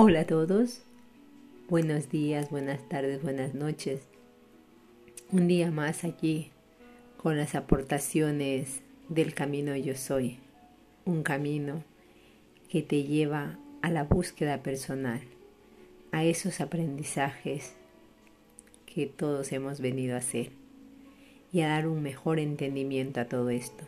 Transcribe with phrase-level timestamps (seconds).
[0.00, 0.82] Hola a todos,
[1.68, 4.02] buenos días, buenas tardes, buenas noches.
[5.32, 6.52] Un día más aquí
[7.16, 10.38] con las aportaciones del camino yo soy,
[11.04, 11.82] un camino
[12.68, 15.20] que te lleva a la búsqueda personal,
[16.12, 17.74] a esos aprendizajes
[18.86, 20.52] que todos hemos venido a hacer
[21.52, 23.82] y a dar un mejor entendimiento a todo esto.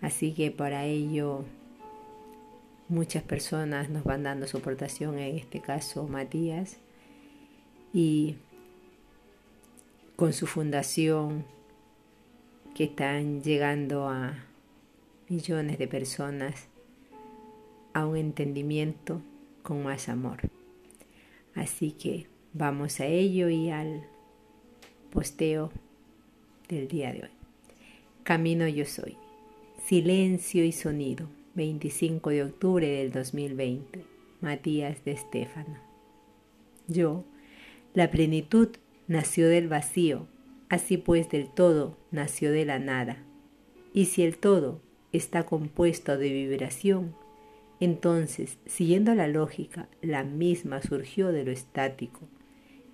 [0.00, 1.44] Así que para ello
[2.88, 6.76] Muchas personas nos van dando su aportación, en este caso Matías,
[7.92, 8.36] y
[10.14, 11.44] con su fundación
[12.76, 14.34] que están llegando a
[15.28, 16.68] millones de personas
[17.92, 19.20] a un entendimiento
[19.64, 20.42] con más amor.
[21.56, 24.06] Así que vamos a ello y al
[25.10, 25.72] posteo
[26.68, 27.30] del día de hoy.
[28.22, 29.16] Camino yo soy.
[29.84, 34.04] Silencio y sonido 25 de octubre del 2020.
[34.42, 35.78] Matías de Estéfano.
[36.86, 37.24] Yo,
[37.94, 38.68] la plenitud
[39.08, 40.26] nació del vacío,
[40.68, 43.24] así pues del todo nació de la nada.
[43.94, 44.82] Y si el todo
[45.12, 47.14] está compuesto de vibración,
[47.80, 52.20] entonces, siguiendo la lógica, la misma surgió de lo estático.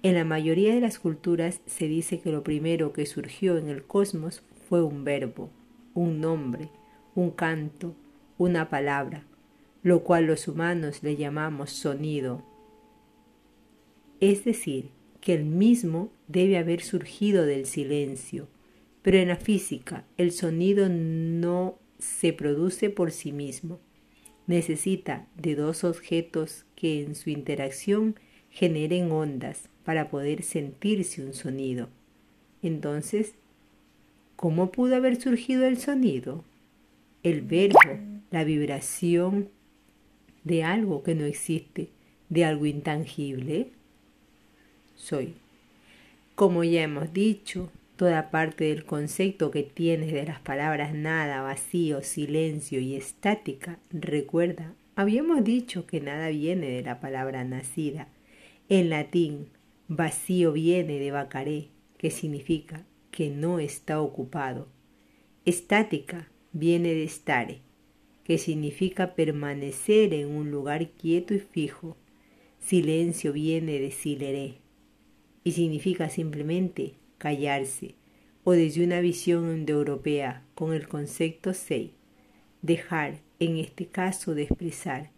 [0.04, 3.82] En la mayoría de las culturas se dice que lo primero que surgió en el
[3.82, 5.50] cosmos fue un verbo,
[5.94, 6.68] un nombre,
[7.14, 7.94] un canto,
[8.38, 9.24] una palabra,
[9.82, 12.42] lo cual los humanos le llamamos sonido.
[14.20, 18.48] Es decir, que el mismo debe haber surgido del silencio,
[19.02, 23.80] pero en la física el sonido no se produce por sí mismo.
[24.46, 28.16] Necesita de dos objetos que en su interacción
[28.50, 31.88] generen ondas para poder sentirse un sonido.
[32.62, 33.34] Entonces,
[34.36, 36.44] ¿cómo pudo haber surgido el sonido?
[37.22, 37.78] El verbo
[38.32, 39.50] la vibración
[40.42, 41.90] de algo que no existe,
[42.30, 43.68] de algo intangible?
[44.96, 45.34] Soy.
[46.34, 52.02] Como ya hemos dicho, toda parte del concepto que tienes de las palabras nada, vacío,
[52.02, 58.08] silencio y estática, recuerda, habíamos dicho que nada viene de la palabra nacida.
[58.70, 59.50] En latín,
[59.88, 61.68] vacío viene de vacaré,
[61.98, 64.68] que significa que no está ocupado.
[65.44, 67.60] Estática viene de stare,
[68.24, 71.96] que significa permanecer en un lugar quieto y fijo.
[72.60, 74.54] Silencio viene de sileré
[75.44, 77.94] y significa simplemente callarse
[78.44, 81.92] o desde una visión europea con el concepto sei,
[82.60, 85.10] dejar, en este caso de expresar.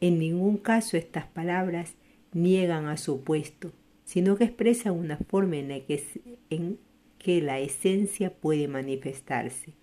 [0.00, 1.94] En ningún caso estas palabras
[2.32, 3.72] niegan a su opuesto,
[4.04, 6.02] sino que expresan una forma en la que,
[6.50, 6.78] en
[7.18, 9.74] que la esencia puede manifestarse.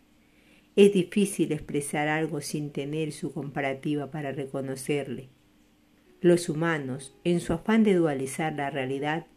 [0.75, 5.29] Es difícil expresar algo sin tener su comparativa para reconocerle.
[6.19, 9.27] Los humanos, en su afán de dualizar la realidad,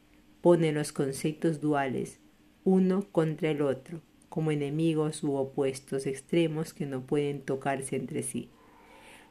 [0.40, 2.20] ponen los conceptos duales
[2.64, 8.50] uno contra el otro, como enemigos u opuestos extremos que no pueden tocarse entre sí.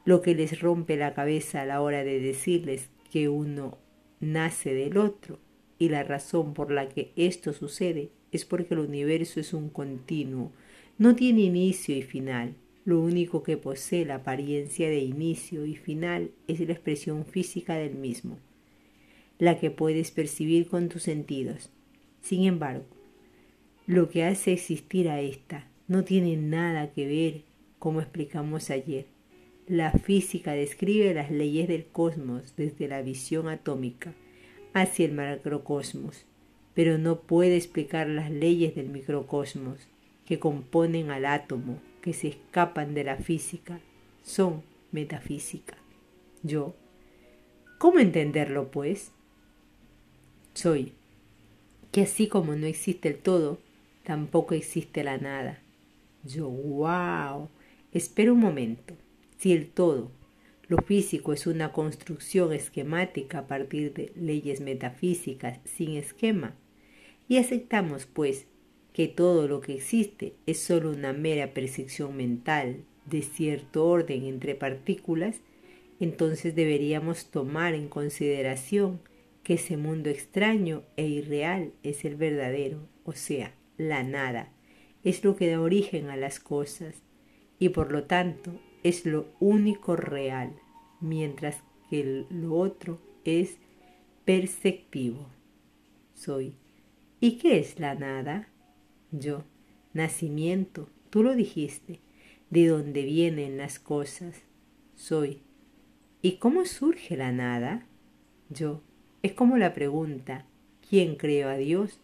[0.05, 3.77] Lo que les rompe la cabeza a la hora de decirles que uno
[4.19, 5.39] nace del otro
[5.77, 10.51] y la razón por la que esto sucede es porque el universo es un continuo,
[10.97, 12.55] no tiene inicio y final.
[12.83, 17.95] Lo único que posee la apariencia de inicio y final es la expresión física del
[17.95, 18.39] mismo,
[19.37, 21.69] la que puedes percibir con tus sentidos.
[22.21, 22.85] Sin embargo,
[23.85, 27.41] lo que hace existir a esta no tiene nada que ver,
[27.77, 29.05] como explicamos ayer.
[29.67, 34.13] La física describe las leyes del cosmos desde la visión atómica
[34.73, 36.25] hacia el macrocosmos,
[36.73, 39.87] pero no puede explicar las leyes del microcosmos
[40.27, 43.79] que componen al átomo, que se escapan de la física,
[44.23, 44.61] son
[44.91, 45.77] metafísica.
[46.43, 46.75] Yo,
[47.77, 49.11] ¿cómo entenderlo pues?
[50.53, 50.93] Soy
[51.91, 53.59] que así como no existe el todo,
[54.03, 55.59] tampoco existe la nada.
[56.23, 57.49] Yo, wow,
[57.93, 58.93] espera un momento.
[59.37, 60.11] Si el todo,
[60.67, 66.53] lo físico es una construcción esquemática a partir de leyes metafísicas sin esquema,
[67.29, 68.45] y aceptamos pues
[68.97, 74.55] que todo lo que existe es sólo una mera percepción mental de cierto orden entre
[74.55, 75.35] partículas,
[75.99, 78.99] entonces deberíamos tomar en consideración
[79.43, 84.51] que ese mundo extraño e irreal es el verdadero, o sea, la nada,
[85.03, 86.95] es lo que da origen a las cosas
[87.59, 90.53] y por lo tanto es lo único real,
[91.01, 91.61] mientras
[91.91, 93.59] que lo otro es
[94.25, 95.29] perceptivo.
[96.15, 96.55] Soy.
[97.19, 98.49] ¿Y qué es la nada?
[99.11, 99.43] Yo,
[99.93, 101.99] nacimiento, tú lo dijiste,
[102.49, 104.43] de dónde vienen las cosas,
[104.95, 105.41] soy.
[106.21, 107.85] ¿Y cómo surge la nada?
[108.49, 108.81] Yo.
[109.23, 110.45] Es como la pregunta,
[110.89, 111.99] ¿quién creó a Dios?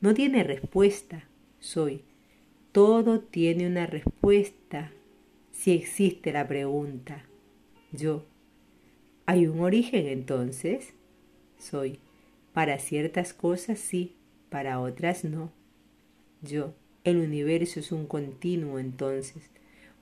[0.00, 1.24] No tiene respuesta.
[1.58, 2.02] Soy.
[2.72, 4.92] Todo tiene una respuesta
[5.52, 7.24] si existe la pregunta.
[7.92, 8.26] Yo.
[9.24, 10.94] ¿Hay un origen entonces?
[11.58, 11.98] Soy.
[12.52, 14.14] Para ciertas cosas sí,
[14.50, 15.50] para otras no.
[16.46, 16.74] Yo.
[17.04, 19.50] El universo es un continuo entonces.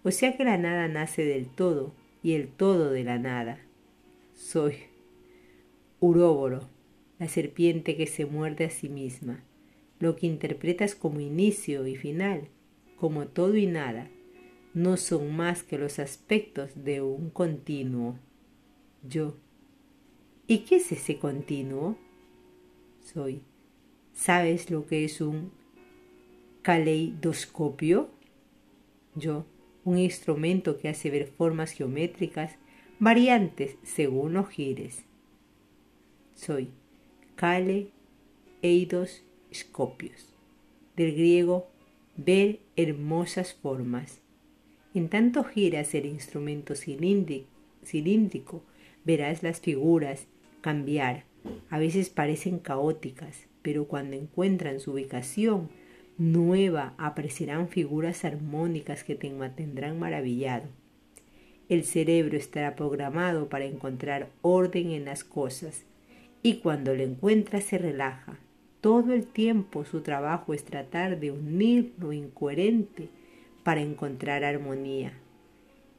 [0.02, 1.92] O sea que la nada nace del todo
[2.22, 3.58] y el todo de la nada.
[4.34, 4.76] Soy.
[6.00, 6.68] Uróboro,
[7.18, 9.42] la serpiente que se muerde a sí misma,
[9.98, 12.48] lo que interpretas como inicio y final,
[12.96, 14.10] como todo y nada,
[14.74, 18.18] no son más que los aspectos de un continuo.
[19.08, 19.36] Yo.
[20.46, 21.96] ¿Y qué es ese continuo?
[23.02, 23.42] Soy.
[24.12, 25.52] ¿Sabes lo que es un
[26.64, 28.08] caleidoscopio?
[29.14, 29.46] Yo.
[29.84, 32.56] Un instrumento que hace ver formas geométricas
[32.98, 35.04] variantes según los gires.
[36.34, 36.70] Soy
[37.36, 37.88] Kale
[38.62, 39.22] Eidos
[39.52, 40.32] Scopios,
[40.96, 41.68] del griego
[42.16, 44.22] ver hermosas formas.
[44.94, 48.62] En tanto giras el instrumento cilíndrico,
[49.04, 50.28] verás las figuras
[50.62, 51.24] cambiar.
[51.68, 55.68] A veces parecen caóticas, pero cuando encuentran su ubicación
[56.16, 60.64] nueva aparecerán figuras armónicas que te mantendrán maravillado.
[61.68, 65.84] El cerebro estará programado para encontrar orden en las cosas
[66.42, 68.38] y cuando lo encuentra se relaja.
[68.80, 73.08] Todo el tiempo su trabajo es tratar de unir lo incoherente
[73.62, 75.14] para encontrar armonía.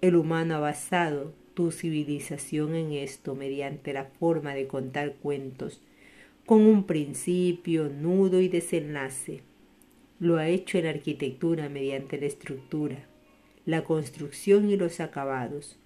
[0.01, 5.81] El humano ha basado tu civilización en esto mediante la forma de contar cuentos,
[6.45, 9.41] con un principio, nudo y desenlace.
[10.19, 13.06] Lo ha hecho en la arquitectura mediante la estructura,
[13.65, 15.77] la construcción y los acabados.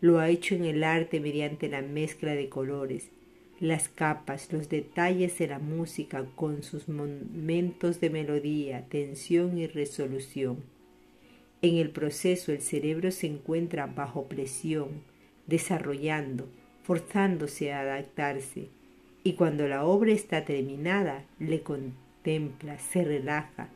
[0.00, 3.10] Lo ha hecho en el arte mediante la mezcla de colores,
[3.58, 10.58] las capas, los detalles de la música con sus momentos de melodía, tensión y resolución.
[11.60, 15.02] En el proceso el cerebro se encuentra bajo presión,
[15.46, 16.46] desarrollando,
[16.82, 18.68] forzándose a adaptarse,
[19.24, 21.62] y cuando la obra está terminada, le
[22.24, 23.68] contempla, se relaja.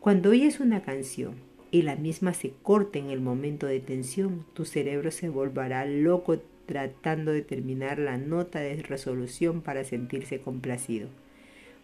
[0.00, 1.34] Cuando oyes una canción,
[1.70, 6.38] y la misma se corta en el momento de tensión, tu cerebro se volverá loco
[6.64, 11.08] tratando de terminar la nota de resolución para sentirse complacido.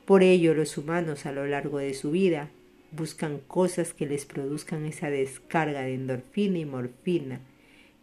[0.06, 2.48] Por ello los humanos a lo largo de su vida
[2.92, 7.40] buscan cosas que les produzcan esa descarga de endorfina y morfina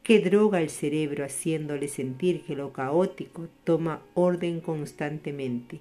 [0.04, 5.80] que droga el cerebro haciéndole sentir que lo caótico toma orden constantemente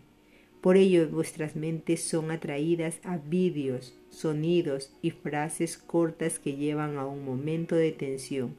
[0.62, 7.04] por ello vuestras mentes son atraídas a vídeos, sonidos y frases cortas que llevan a
[7.04, 8.54] un momento de tensión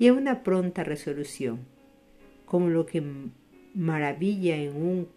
[0.00, 1.60] y a una pronta resolución,
[2.44, 3.04] como lo que
[3.72, 5.08] maravilla en un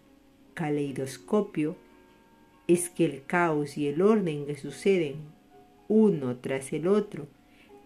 [0.54, 1.76] caleidoscopio
[2.68, 5.16] es que el caos y el orden que suceden
[5.88, 7.26] uno tras el otro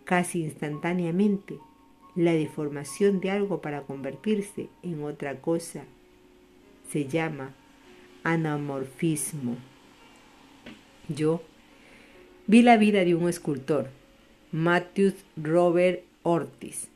[0.04, 1.58] casi instantáneamente,
[2.14, 5.84] la deformación de algo para convertirse en otra cosa,
[6.90, 7.54] se llama
[8.26, 9.56] anamorfismo.
[11.08, 11.42] Yo
[12.48, 13.88] vi la vida de un escultor,
[14.50, 16.88] Matthew Robert Ortiz,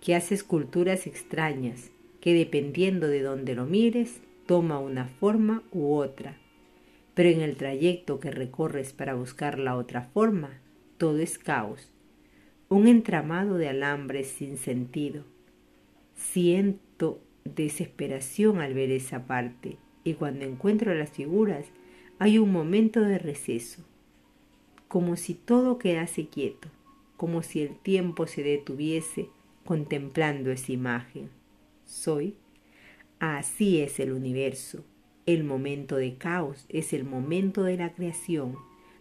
[0.00, 1.90] que hace esculturas extrañas,
[2.22, 6.38] que dependiendo de donde lo mires, toma una forma u otra.
[7.12, 10.58] Pero en el trayecto que recorres para buscar la otra forma,
[10.96, 11.90] todo es caos,
[12.70, 15.24] un entramado de alambres sin sentido.
[16.16, 19.76] Siento desesperación al ver esa parte
[20.08, 21.66] y cuando encuentro las figuras
[22.18, 23.84] hay un momento de receso,
[24.88, 26.68] como si todo quedase quieto,
[27.16, 29.28] como si el tiempo se detuviese
[29.64, 31.28] contemplando esa imagen.
[31.84, 32.36] Soy.
[33.18, 34.84] Así es el universo.
[35.26, 38.56] El momento de caos es el momento de la creación,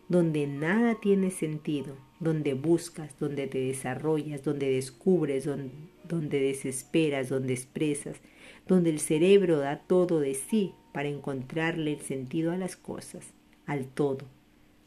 [0.09, 5.71] donde nada tiene sentido, donde buscas, donde te desarrollas, donde descubres, donde,
[6.03, 8.19] donde desesperas, donde expresas,
[8.67, 13.33] donde el cerebro da todo de sí para encontrarle el sentido a las cosas,
[13.65, 14.25] al todo,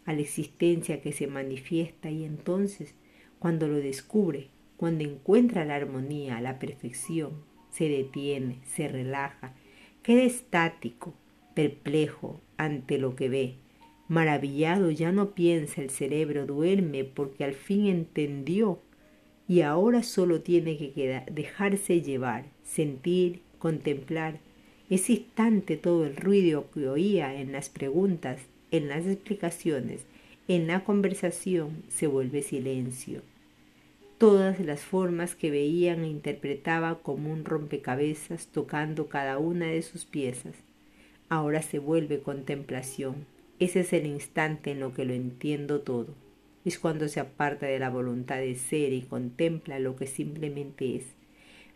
[0.05, 2.95] a la existencia que se manifiesta y entonces,
[3.39, 7.33] cuando lo descubre, cuando encuentra la armonía, la perfección,
[7.71, 9.55] se detiene, se relaja,
[10.03, 11.15] queda estático,
[11.55, 13.55] perplejo ante lo que ve.
[14.09, 18.81] Maravillado ya no piensa, el cerebro duerme porque al fin entendió
[19.47, 24.41] y ahora solo tiene que dejarse llevar, sentir, contemplar,
[24.89, 28.41] ese instante todo el ruido que oía en las preguntas,
[28.73, 30.01] en las explicaciones,
[30.49, 33.23] en la conversación, se vuelve silencio.
[34.19, 40.05] todas las formas que veían e interpretaba como un rompecabezas tocando cada una de sus
[40.05, 40.57] piezas.
[41.31, 43.25] Ahora se vuelve contemplación.
[43.61, 46.09] Ese es el instante en lo que lo entiendo todo.
[46.67, 51.05] Es cuando se aparta de la voluntad de ser y contempla lo que simplemente es.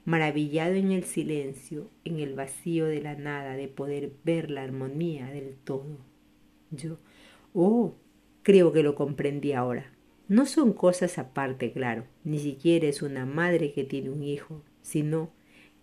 [0.04, 5.28] Maravillado en el silencio, en el vacío de la nada, de poder ver la armonía
[5.28, 5.98] del todo.
[6.70, 6.98] Yo,
[7.54, 7.94] oh,
[8.42, 9.90] creo que lo comprendí ahora.
[10.28, 15.30] No son cosas aparte, claro, ni siquiera es una madre que tiene un hijo, sino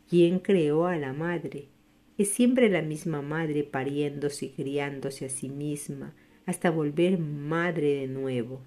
[0.08, 1.70] quién creó a la madre.
[2.18, 6.14] Es siempre la misma madre pariéndose y criándose a sí misma
[6.46, 8.62] hasta volver madre de nuevo.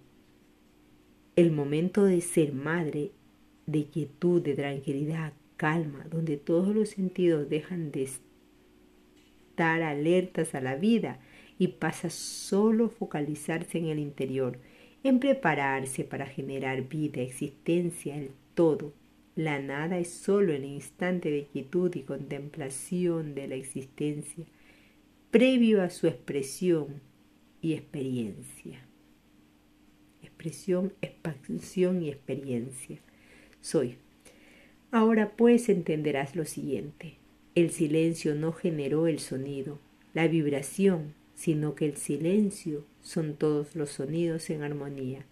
[1.36, 3.12] El momento de ser madre,
[3.66, 8.08] de quietud, de tranquilidad, calma, donde todos los sentidos dejan de
[9.54, 11.20] estar alertas a la vida
[11.58, 14.58] y pasa solo focalizarse en el interior,
[15.02, 18.92] en prepararse para generar vida, existencia, el todo.
[19.36, 24.44] La nada es solo el instante de quietud y contemplación de la existencia,
[25.30, 27.00] previo a su expresión
[27.60, 28.86] y experiencia.
[30.22, 32.98] Expresión, expansión y experiencia.
[33.60, 34.03] Soy.
[34.94, 37.14] Ahora pues entenderás lo siguiente.
[37.56, 39.80] El silencio no generó el sonido,
[40.12, 45.26] la vibración, sino que el silencio son todos los sonidos en armonía,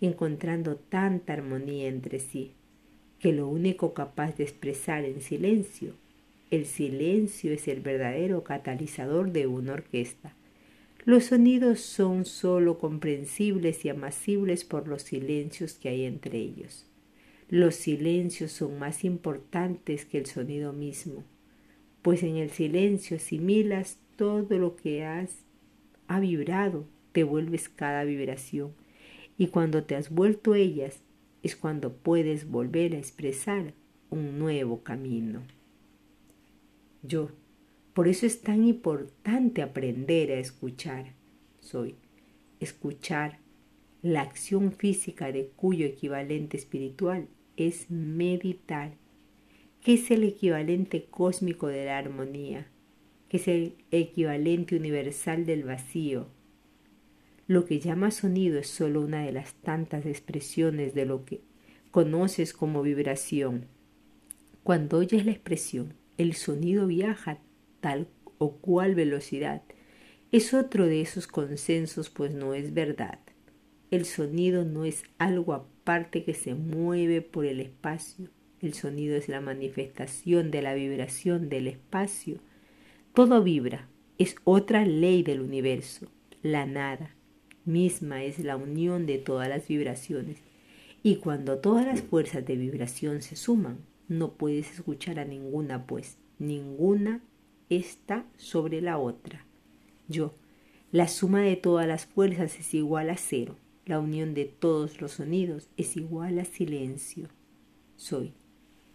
[0.00, 2.52] encontrando tanta armonía entre sí,
[3.18, 5.94] que lo único capaz de expresar en silencio,
[6.52, 10.36] el silencio es el verdadero catalizador de una orquesta.
[11.04, 16.86] Los sonidos son sólo comprensibles y amasibles por los silencios que hay entre ellos.
[17.50, 21.24] Los silencios son más importantes que el sonido mismo,
[22.00, 25.32] pues en el silencio asimilas todo lo que has
[26.06, 28.70] ha vibrado, te vuelves cada vibración.
[29.36, 31.00] Y cuando te has vuelto ellas,
[31.42, 33.74] es cuando puedes volver a expresar
[34.10, 35.42] un nuevo camino.
[37.02, 37.30] Yo,
[37.94, 41.14] por eso es tan importante aprender a escuchar.
[41.58, 41.96] Soy
[42.60, 43.40] escuchar
[44.02, 47.26] la acción física de cuyo equivalente espiritual
[47.68, 48.92] es meditar,
[49.82, 52.66] que es el equivalente cósmico de la armonía
[53.30, 56.26] que es el equivalente universal del vacío.
[57.46, 61.40] Lo que llama sonido es solo una de las tantas expresiones de lo que
[61.92, 63.66] conoces como vibración.
[64.64, 67.38] Cuando oyes la expresión, el sonido viaja
[67.80, 69.62] tal o cual velocidad.
[70.32, 73.20] Es otro de esos consensos, pues no es verdad.
[73.90, 78.28] El sonido no es algo aparte que se mueve por el espacio.
[78.60, 82.40] El sonido es la manifestación de la vibración del espacio
[83.12, 86.06] todo vibra, es otra ley del universo.
[86.42, 87.16] La nada
[87.64, 90.38] misma es la unión de todas las vibraciones.
[91.02, 96.18] Y cuando todas las fuerzas de vibración se suman, no puedes escuchar a ninguna, pues
[96.38, 97.20] ninguna
[97.68, 99.44] está sobre la otra.
[100.06, 100.32] Yo,
[100.92, 103.56] la suma de todas las fuerzas es igual a cero.
[103.90, 107.26] La unión de todos los sonidos es igual a silencio.
[107.96, 108.34] Soy.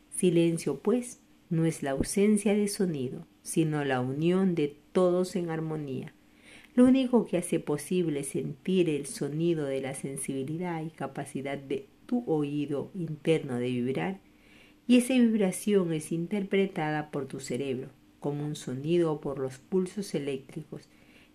[0.10, 6.14] Silencio, pues, no es la ausencia de sonido, sino la unión de todos en armonía.
[6.75, 12.24] Lo único que hace posible sentir el sonido de la sensibilidad y capacidad de tu
[12.25, 14.22] oído interno de vibrar,
[14.88, 17.90] y esa vibración es interpretada por tu cerebro
[18.22, 20.88] como un sonido por los pulsos eléctricos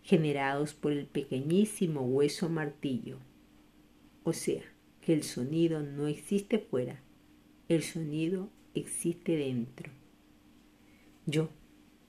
[0.02, 3.18] generados por el pequeñísimo hueso martillo.
[4.22, 4.62] O sea,
[5.00, 7.00] que el sonido no existe fuera,
[7.68, 9.90] el sonido existe dentro.
[11.26, 11.50] Yo,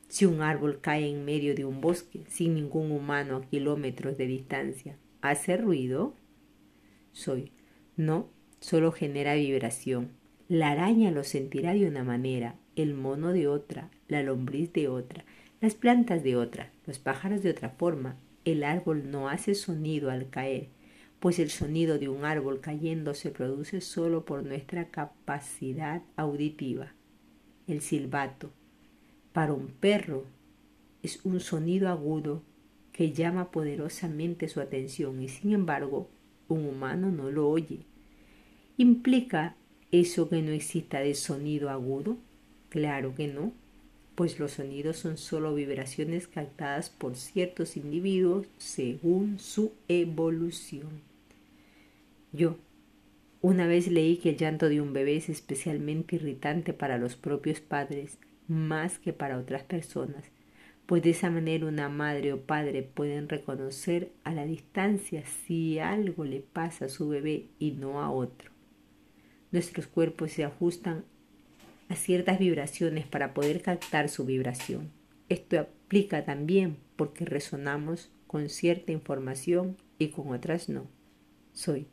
[0.08, 4.28] si un árbol cae en medio de un bosque sin ningún humano a kilómetros de
[4.28, 6.16] distancia, ¿hace ruido?
[7.14, 7.52] Soy.
[7.96, 10.12] No, solo genera vibración.
[10.48, 15.24] La araña lo sentirá de una manera, el mono de otra, la lombriz de otra,
[15.62, 18.18] las plantas de otra, los pájaros de otra forma.
[18.44, 20.70] El árbol no hace sonido al caer,
[21.22, 26.94] pues el sonido de un árbol cayendo se produce solo por nuestra capacidad auditiva.
[27.68, 28.50] El silbato,
[29.32, 30.26] para un perro
[31.04, 32.42] es un sonido agudo
[32.92, 36.10] que llama poderosamente su atención y sin embargo
[36.48, 37.82] un humano no lo oye.
[38.78, 39.56] ¿Implica
[39.92, 42.18] eso que no exista de sonido agudo?
[42.70, 43.54] Claro que no,
[44.16, 51.11] pues los sonidos son solo vibraciones captadas por ciertos individuos según su evolución.
[52.34, 52.58] Yo,
[53.42, 57.60] una vez leí que el llanto de un bebé es especialmente irritante para los propios
[57.60, 60.32] padres más que para otras personas,
[60.86, 66.24] pues de esa manera una madre o padre pueden reconocer a la distancia si algo
[66.24, 68.52] le pasa a su bebé y no a otro.
[69.52, 71.04] nuestros cuerpos se ajustan
[71.90, 74.92] a ciertas vibraciones para poder captar su vibración.
[75.28, 80.88] Esto aplica también porque resonamos con cierta información y con otras no.
[81.52, 81.88] Soy.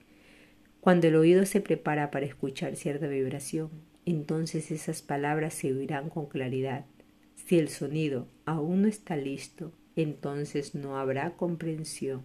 [0.89, 3.69] Cuando el oído se prepara para escuchar cierta vibración,
[4.07, 6.87] entonces esas palabras se oirán con claridad.
[7.35, 12.23] Si el sonido aún no está listo, entonces no habrá comprensión.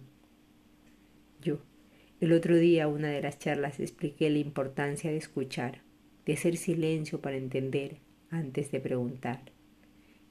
[1.42, 1.58] Yo.
[2.22, 5.82] El otro día, una de las charlas, expliqué la importancia de escuchar,
[6.24, 7.98] de hacer silencio para entender
[8.30, 9.42] antes de preguntar.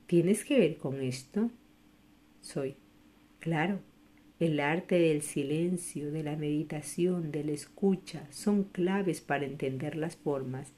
[0.08, 1.52] ¿Tienes que ver con esto?
[2.42, 2.78] Soy.
[3.38, 3.80] Claro,
[4.46, 10.16] el arte del silencio, de la meditación, de la escucha son claves para entender las
[10.16, 10.74] formas.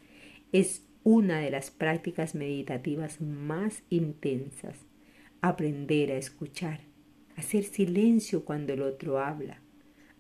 [0.52, 4.78] Es una de las prácticas meditativas más intensas.
[5.42, 6.82] Aprender a escuchar,
[7.36, 9.62] hacer silencio cuando el otro habla.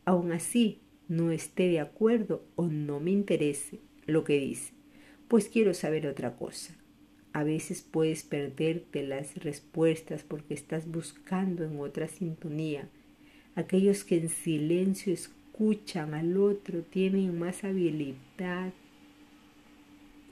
[0.05, 4.73] Aun así, no esté de acuerdo o no me interese lo que dice,
[5.27, 6.75] pues quiero saber otra cosa.
[7.33, 12.89] A veces puedes perderte las respuestas porque estás buscando en otra sintonía.
[13.55, 18.73] Aquellos que en silencio escuchan al otro tienen más habilidad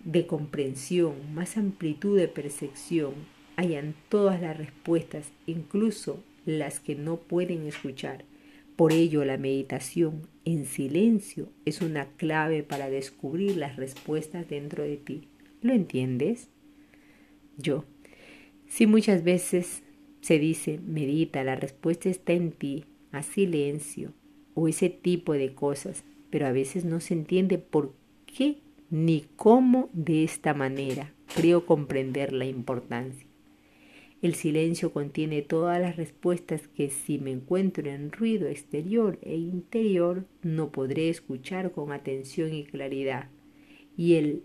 [0.04, 3.14] de comprensión, más amplitud de percepción.
[3.56, 8.26] Hayan todas las respuestas, incluso las que no pueden escuchar.
[8.76, 14.98] Por ello, la meditación en silencio es una clave para descubrir las respuestas dentro de
[14.98, 15.28] ti.
[15.62, 16.50] ¿Lo entiendes?
[17.58, 17.86] yo.
[18.68, 19.84] Si muchas veces
[20.22, 24.12] se dice, medita, la respuesta está en ti, a silencio,
[24.56, 27.94] o ese tipo de cosas, pero a veces no se entiende por
[28.26, 28.58] qué
[28.90, 31.14] ni cómo de esta manera.
[31.34, 33.28] Creo comprender la importancia.
[34.22, 40.26] El silencio contiene todas las respuestas que si me encuentro en ruido exterior e interior
[40.42, 43.30] no podré escuchar con atención y claridad.
[43.98, 44.44] Y el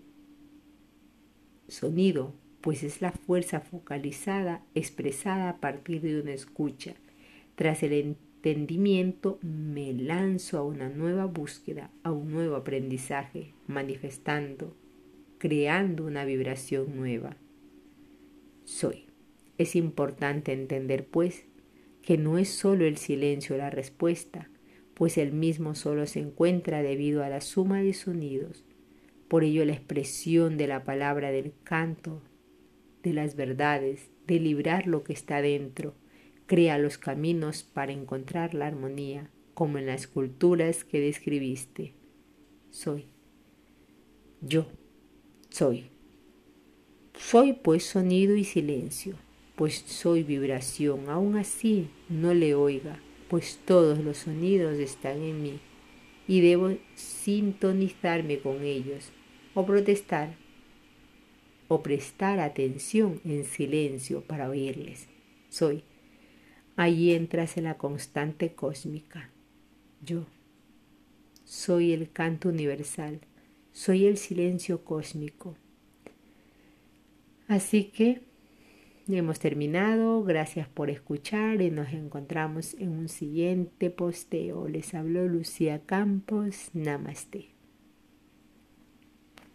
[1.67, 6.95] sonido pues es la fuerza focalizada expresada a partir de una escucha.
[7.55, 7.93] Tras el
[8.41, 14.73] entendimiento me lanzo a una nueva búsqueda, a un nuevo aprendizaje, manifestando,
[15.39, 17.35] creando una vibración nueva.
[18.63, 19.07] Soy.
[19.57, 21.47] Es importante entender, pues,
[22.01, 24.49] que no es solo el silencio la respuesta,
[24.93, 28.63] pues el mismo solo se encuentra debido a la suma de sonidos.
[29.27, 32.21] Por ello la expresión de la palabra del canto
[33.03, 35.93] de las verdades, de librar lo que está dentro.
[36.49, 41.93] Crea los caminos para encontrar la armonía, como en las esculturas que describiste.
[42.71, 43.05] Soy.
[44.41, 44.65] Yo.
[45.51, 45.91] Soy.
[47.15, 49.13] Soy pues sonido y silencio,
[49.55, 55.59] pues soy vibración, aún así no le oiga, pues todos los sonidos están en mí
[56.27, 59.11] y debo sintonizarme con ellos
[59.53, 60.35] o protestar
[61.67, 65.07] o prestar atención en silencio para oírles.
[65.49, 65.83] Soy.
[66.79, 69.29] Allí entras en la constante cósmica.
[70.01, 70.27] Yo.
[71.43, 73.19] Soy el canto universal.
[73.73, 75.57] Soy el silencio cósmico.
[77.49, 78.21] Así que
[79.09, 80.23] hemos terminado.
[80.23, 84.69] Gracias por escuchar y nos encontramos en un siguiente posteo.
[84.69, 86.69] Les habló Lucía Campos.
[86.71, 87.58] Namaste.